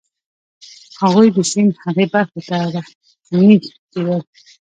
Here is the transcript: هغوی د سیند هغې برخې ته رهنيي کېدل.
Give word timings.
هغوی 1.01 1.27
د 1.35 1.37
سیند 1.51 1.71
هغې 1.83 2.05
برخې 2.13 2.41
ته 2.49 2.57
رهنيي 3.31 3.57
کېدل. 3.91 4.19